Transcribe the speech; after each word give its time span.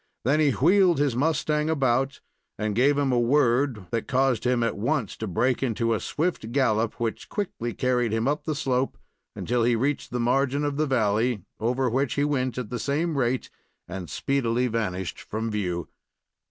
Then 0.25 0.39
he 0.39 0.49
wheeled 0.49 0.97
his 0.97 1.15
mustang 1.15 1.69
about, 1.69 2.21
and 2.57 2.73
gave 2.73 2.97
him 2.97 3.11
a 3.11 3.19
word 3.19 3.85
that 3.91 4.07
caused 4.07 4.45
him 4.45 4.63
at 4.63 4.75
once 4.75 5.15
to 5.17 5.27
break 5.27 5.61
into 5.61 5.93
a 5.93 5.99
swift 5.99 6.51
gallop, 6.51 6.99
which 6.99 7.29
quickly 7.29 7.75
carried 7.75 8.11
him 8.11 8.27
up 8.27 8.45
the 8.45 8.55
slope, 8.55 8.97
until 9.35 9.61
he 9.63 9.75
reached 9.75 10.09
the 10.09 10.19
margin 10.19 10.63
of 10.65 10.77
the 10.77 10.87
valley, 10.87 11.43
over 11.59 11.87
which 11.87 12.15
he 12.15 12.23
went 12.23 12.57
at 12.57 12.71
the 12.71 12.79
same 12.79 13.15
rate, 13.15 13.51
and 13.87 14.09
speedily 14.09 14.65
vanished 14.65 15.21
from 15.21 15.51
view. 15.51 15.87